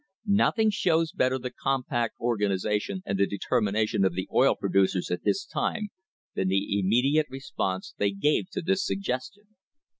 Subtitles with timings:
[0.25, 5.45] Nothing shows better the compact organisation and the determination of the oil producers at this
[5.45, 5.89] time
[6.33, 9.49] than the immediate response they gave to this suggestion.